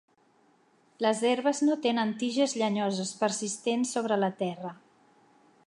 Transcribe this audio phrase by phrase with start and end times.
[1.05, 4.73] Les herbes no tenen tiges llenyoses persistents sobre la terra.